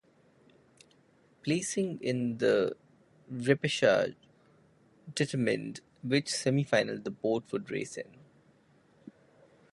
Placing 1.43 1.99
in 2.01 2.39
the 2.39 2.75
repechage 3.31 4.15
determined 5.13 5.81
which 6.01 6.25
semifinal 6.25 7.03
the 7.03 7.11
boat 7.11 7.43
would 7.51 7.69
race 7.69 7.97
in. 7.97 8.09